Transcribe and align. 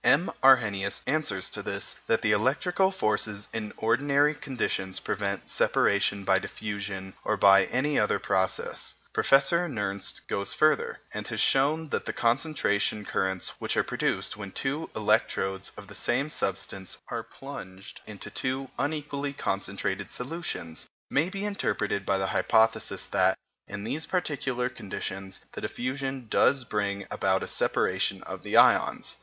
M. 0.03 0.31
Arrhenius 0.43 1.03
answers 1.05 1.47
to 1.51 1.61
this 1.61 1.99
that 2.07 2.23
the 2.23 2.31
electrical 2.31 2.89
forces 2.89 3.47
in 3.53 3.71
ordinary 3.77 4.33
conditions 4.33 4.99
prevent 4.99 5.47
separation 5.47 6.23
by 6.23 6.39
diffusion 6.39 7.13
or 7.23 7.37
by 7.37 7.65
any 7.65 7.99
other 7.99 8.17
process. 8.17 8.95
Professor 9.13 9.67
Nernst 9.69 10.25
goes 10.27 10.55
further, 10.55 10.97
and 11.13 11.27
has 11.27 11.39
shown 11.39 11.89
that 11.89 12.05
the 12.05 12.13
concentration 12.13 13.05
currents 13.05 13.49
which 13.59 13.77
are 13.77 13.83
produced 13.83 14.35
when 14.35 14.51
two 14.51 14.89
electrodes 14.95 15.71
of 15.77 15.85
the 15.87 15.93
same 15.93 16.31
substance 16.31 16.97
are 17.09 17.21
plunged 17.21 18.01
into 18.07 18.31
two 18.31 18.71
unequally 18.79 19.33
concentrated 19.33 20.09
solutions 20.09 20.89
may 21.11 21.29
be 21.29 21.45
interpreted 21.45 22.07
by 22.07 22.17
the 22.17 22.25
hypothesis 22.33 23.05
that, 23.05 23.37
in 23.67 23.83
these 23.83 24.07
particular 24.07 24.67
conditions, 24.67 25.41
the 25.51 25.61
diffusion 25.61 26.25
does 26.27 26.63
bring 26.63 27.05
about 27.11 27.43
a 27.43 27.47
separation 27.47 28.23
of 28.23 28.41
the 28.41 28.57
ions. 28.57 29.17